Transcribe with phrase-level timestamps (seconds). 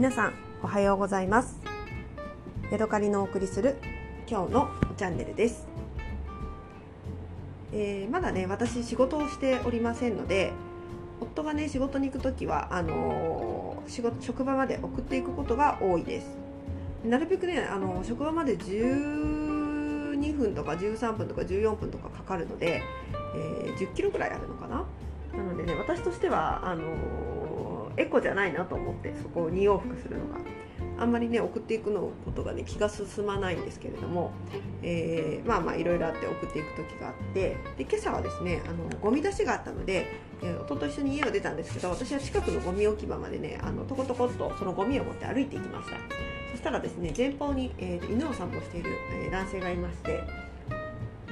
[0.00, 1.60] 皆さんおはようございます。
[2.72, 3.76] ヤドカリのお送りする
[4.26, 5.68] 今日のチャンネルです、
[7.70, 10.52] えー、まだね私仕事をしておりませんので
[11.20, 16.30] 夫がね仕事に行く時はあのー、仕事職場まで送っていくことが多いです。
[17.04, 22.82] なるべくねあの職場まで12分とか13分とか14分とかかかるので、
[23.36, 24.86] えー、10キロぐらいあるのかな。
[25.36, 26.84] なのでね私としてはあの
[27.96, 30.40] エコじゃないなと思ってそこを2往復するのが。
[30.98, 34.32] あんまりね送っていくのことがね気が進まないんですけれども、
[34.82, 40.12] えー、まあまあいろいろあって送っていく時があってで今朝はですねあのゴミ出しがあったので、
[40.42, 45.96] えー、夫と一緒に家を出たんですけど私は近くのゴミ置き場までねあのとことこっとそのゴミを持って歩いていきました。
[46.50, 48.90] そしたらですね前方に、えー、犬を散歩している、
[49.24, 50.22] えー、男性がいまして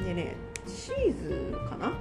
[0.03, 0.35] でね
[0.67, 1.93] チーズかな？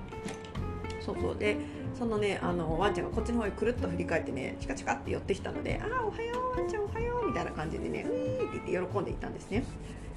[1.02, 1.36] そうそう。
[1.38, 1.58] で
[1.96, 9.64] そのねあのワンちゃんがこっちの方へくるっと振り返ってねチカチカって寄ってきたので「ああおはようワンちゃんおはよう」みたいな感じでね「うい」って言って喜んでいたんですね。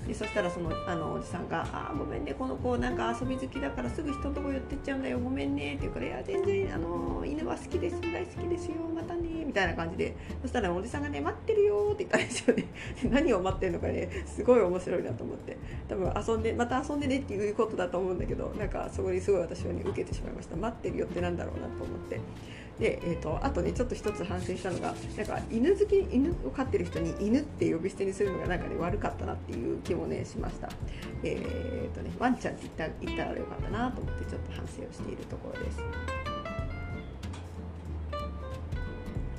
[0.07, 9.20] でそしたらそのあのおじさんが「あごめんねこの子なんか遊び好きだからすぐ人のとこ寄ってっちゃうんだよごめんね」って言うから「いや全然あの犬は好きです大好きですよまたね」
[9.51, 10.15] みたいな感じで。
[10.43, 12.67] そしたらおじさんがね「待ってるよ」って言ったんですよね。
[13.11, 15.57] 何を待ってるのかねすごい面白いなと思って。
[15.89, 20.57] 多分遊んでまた遊んでねっていうことだと思うんだけどなんかそこにすごい私はね受けてしまいました。
[20.57, 22.21] 待ってるよってなんだろうなと思って。
[22.79, 30.71] で、えーと、あとねちょっと一つ反省したのがなんか犬好き犬を飼ってる人に犬って呼び捨てにするのがなんかね悪かったなっていう気もねしました。
[31.23, 31.35] え
[31.89, 36.30] っ、ー、とねワンちゃんって言った言ったらよかったなと思ってちょっと反省をしているところです。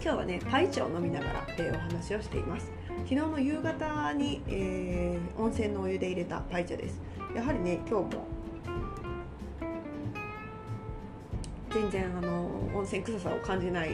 [0.03, 2.71] 今日はねパイ茶を飲みながら、えー、お話をしています。
[3.03, 6.99] 昨日の夕方に、えー、温泉のお湯で入れたパイ茶です。
[7.35, 8.23] やはりね今日も
[11.69, 13.91] 全然あの温泉臭さを感じない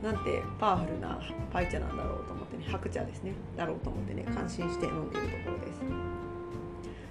[0.00, 1.20] なんてパワフルな
[1.52, 5.80] パイ茶なんだろうと思ってね白茶ですねだろうと思ってね感心して飲んでいるところです。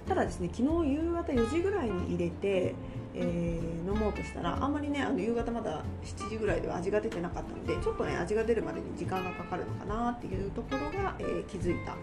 [0.08, 2.74] ただですね昨日夕方4時ぐらいに入れて、
[3.14, 11.96] えー、飲もうとしたらあんまりねあの夕方まだ7時ぐらいでは味が出てなかったのでちょっとね味が出るまでに時間がかかるのかなっていうところが、えー、気づいた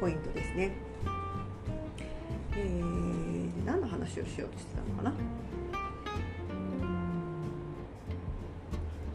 [0.00, 0.72] ポイントですね。
[2.58, 5.12] えー、何の話をしようとしてたのかな？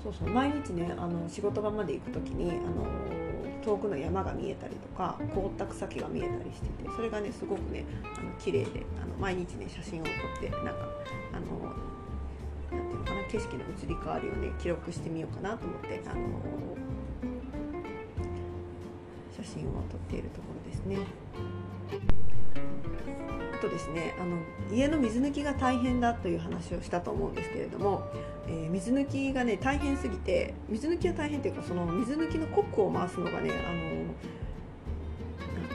[0.03, 2.85] そうそう毎日ねあの仕事場まで行く時にあの
[3.62, 7.86] 遠くの山が見えたりとか凍った草木が見えたりしててそれがねすごくね
[8.18, 10.90] あの綺麗であの毎日ね写真を撮ってなんか
[11.34, 11.76] あの
[12.78, 16.42] なんていうのかな景色の移り変わりをね記録してみようかなと思ってあの
[19.36, 20.98] 写真を撮っているところですね。
[23.62, 24.38] とですねあの
[24.76, 28.04] 家の水抜きが大変だという話をしたと思うんですけれども、
[28.48, 34.02] えー、水抜きがね大変すぎて水抜きは大変というかその水抜きのコックを回すのがねあの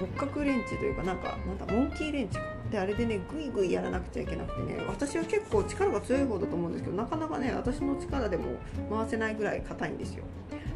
[0.01, 2.39] 六角レンチというかなんかなんだモンキーレンチ
[2.71, 8.57] であれでねグイグイやらなくちゃいけなくてね私は結構力が強い方だと思うんですけどなかなかね私の力でも
[8.91, 10.25] 回せないぐらい硬いんですよ。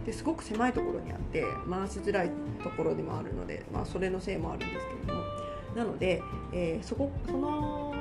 [0.07, 2.31] ですごく狭いところにあって回しづらい
[2.63, 5.40] ところでもあるので、まあ、それのせいもあるんですけれども。
[5.81, 7.95] なので、えー、そこその、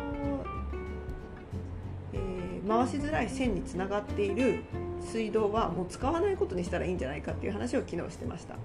[2.12, 4.66] えー、回しづらい線につながっている
[5.02, 8.56] 水道はもう使わないことにしたらいいんじゃないかっていう話を昨日してました。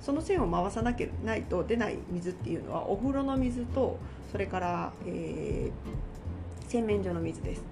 [0.00, 3.96] その線を回さなきゃないと出ない水っていうのはお風呂の水と
[4.32, 7.62] それから、えー、洗面所の水です。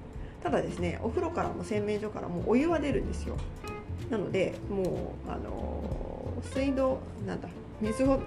[0.40, 3.36] ただですねお風呂からも洗面所からもお湯は出るんですよ。
[4.08, 7.48] なのでもうあの水道なんだ
[7.80, 8.20] 水を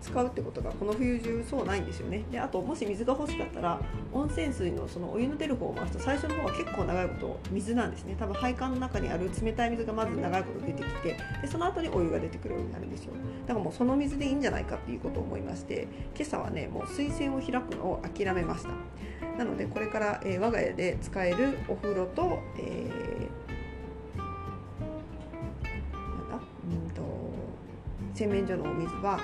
[0.00, 2.24] 使うってことがこの冬中そうないんですよね。
[2.30, 3.80] であともし水が欲しかったら
[4.12, 8.16] 温泉水のそのお湯の出る方を回すと最初の方は結構長いこと水なんですね。
[8.18, 13.12] 多分配管の中にある冷たい水がまず長いこと出てきてでその後にお湯が出てくるようになるんですよ。
[13.46, 15.86] だからもうその水でいいんじゃないかっていうことを思いまして
[16.16, 18.70] 今朝はねもう水栓を開くのを諦めました。
[19.38, 23.33] なのでこれから、えー、我が家で使えるお風呂と、えー、
[28.14, 29.18] 洗面所のお水は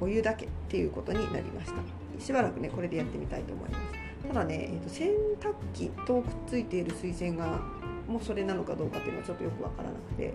[0.00, 1.80] お湯だけっていうことになりました。
[2.22, 4.28] しばらくねこれでやってみたいと思います。
[4.28, 5.08] ただね、えーと、洗
[5.40, 7.60] 濯機とくっついている水栓が
[8.06, 10.34] もうそれなのかどうかっていうのはちょっとよくわからなくて、え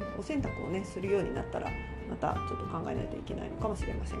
[0.00, 1.70] ー、お洗濯をねするようになったら
[2.08, 4.18] またちょっと考えないといけないのかもしれません。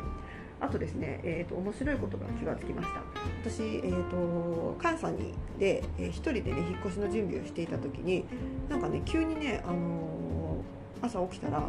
[0.60, 3.02] あとですね、えーと、面白いことが気がつきました。
[3.44, 8.24] 私、えーと、関西にで、えー、一人でね引っ越しの準備をしていた時に
[8.68, 10.47] なんかね急にね、あのー、
[11.02, 11.62] 朝起きたら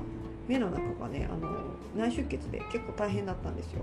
[0.47, 1.49] 目の中がねあの
[1.95, 3.81] 内出血で結構大変だったんですよ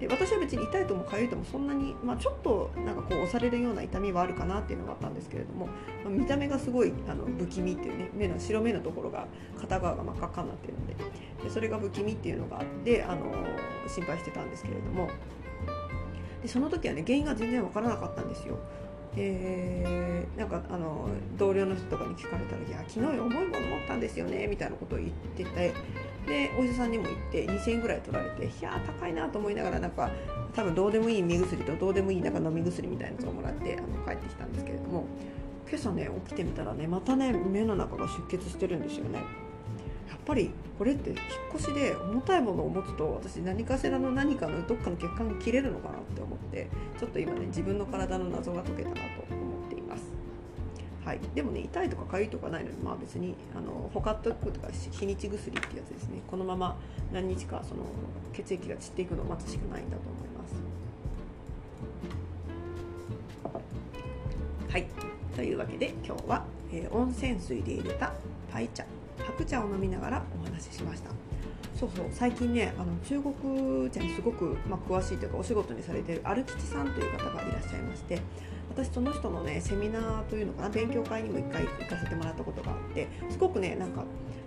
[0.00, 5.72] で私は別に痛いとも痒いともそんなに、まあ、ちょっとなんかこう押されるような痛みはあるかなっていうのがあったんですけれども、ま
[6.06, 9.26] あ、見た目がすごいあの不気味っていうね目の白目のところが
[9.58, 10.94] 片側が真っ赤っかになってるので
[11.42, 13.32] でそれが不気味っていうのがあってあの
[13.88, 15.08] 心配してたんですけれども
[16.42, 18.56] でその時はね原因が全然わからなかったんですよ。
[19.16, 19.97] で
[20.38, 25.72] なんかあの同僚の人とかに聞かれたら「いや昨日重いもの持ったんですよね」みたいなことを言ってて
[26.26, 30.10] でお医者さんにも行って2000円ぐらい取られていや高いなと思いながらなんか
[30.54, 35.06] 多分どうでもいい目薬とどうでもいいなんか飲み薬みたいなやつをもらってあの帰ってきたんですけれども
[35.68, 39.18] 今朝ね起きてみたらねまたね目の中が出血してるんですよね。
[40.08, 41.18] やっぱりこれって引っ
[41.54, 46.68] 越しで重たいものを持つと私何かしらの何かのどっかの血管が切れるのかなって思って
[46.98, 49.00] ちょっと今ね自分の体の謎が解けたなと
[49.30, 49.47] 思。
[51.08, 56.20] はい、でもね痛いとか痒いとかないのにまあ別にあのほかっとくとか日にち薬ってやつですね。
[56.30, 56.76] このまま
[57.10, 57.80] 何日かその
[58.34, 60.46] 血液が散っていくのを待つしかないんだと思いま
[64.68, 64.70] す。
[64.70, 64.86] はい。
[65.34, 68.12] というわけで今日は、えー、温泉水で入れた
[68.52, 68.84] パイ茶。
[69.24, 71.17] 白茶を飲みながらお話ししました。
[71.78, 72.06] そうそう。
[72.10, 78.20] 最近ねあの中国茶にすごく、まあ、詳しいというかお仕事にされているアル吉さんという方がいらっしゃいまして
[78.70, 84.02] 私その人のねセミナーというのかな勉強会にも1回行かせてもらったことがあってすごくねなんか、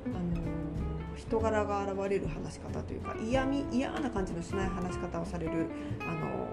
[0.07, 5.68] あのー、人柄が現れる話し方というか嫌み嫌な感じのしない話し方をされる、
[6.01, 6.48] あの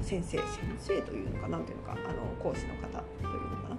[0.00, 0.46] ー、先生先
[0.78, 3.76] 生というのかなんていうのかあの講師の方というのかな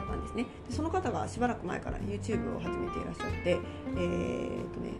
[0.00, 0.46] だったんですね。
[0.68, 4.92] でその方がしばらく前から YouTube を始めていらっしゃってえー、っとね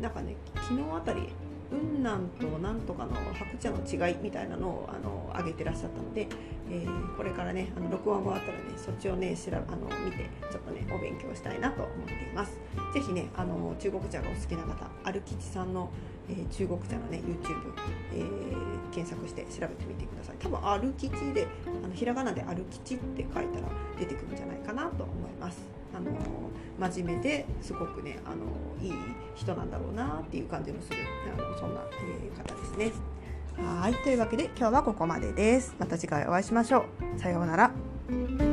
[0.00, 1.28] なんかね昨日あたり
[1.72, 6.28] 雲南となんとかの白茶の違いみたいなのをあの上げてらっしゃったので、
[6.70, 12.58] えー、これからねあの録音終わったらねそっちをねしらあの見てちょっとねお勉強したいなと思っています。
[12.92, 15.90] 是非ねあの中国茶がお好きな方アルキチさんの、
[16.28, 17.72] えー、中国茶のね YouTube、
[18.12, 20.36] えー、検索して調べてみてください。
[20.38, 21.46] 多分アルキチで
[21.84, 25.81] あのひらがなでアルキチって書いたら出てくるんじゃないかなと思います。
[25.94, 28.46] あの真面目ですごくねあの
[28.82, 28.94] いい
[29.34, 30.96] 人なんだろうなっていう感じのする
[31.36, 32.92] あのそんな、えー、方ですね。
[33.56, 35.74] はいというわけで今日はここまでです。
[35.78, 36.86] また次回お会いしましょ
[37.16, 37.20] う。
[37.20, 38.51] さようなら。